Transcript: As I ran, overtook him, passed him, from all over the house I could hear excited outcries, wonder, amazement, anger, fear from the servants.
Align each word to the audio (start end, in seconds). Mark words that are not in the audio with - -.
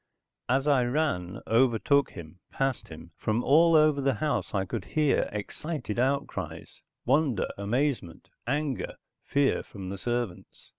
As 0.49 0.65
I 0.67 0.83
ran, 0.83 1.41
overtook 1.45 2.09
him, 2.13 2.39
passed 2.51 2.87
him, 2.87 3.11
from 3.17 3.43
all 3.43 3.75
over 3.75 4.01
the 4.01 4.15
house 4.15 4.51
I 4.51 4.65
could 4.65 4.83
hear 4.83 5.29
excited 5.31 5.99
outcries, 5.99 6.81
wonder, 7.05 7.47
amazement, 7.55 8.27
anger, 8.47 8.95
fear 9.23 9.61
from 9.61 9.89
the 9.89 9.99
servants. 9.99 10.69